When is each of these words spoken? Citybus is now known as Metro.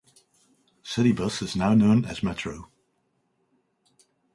Citybus 0.83 1.43
is 1.43 1.55
now 1.55 1.75
known 1.75 2.05
as 2.05 2.23
Metro. 2.23 2.71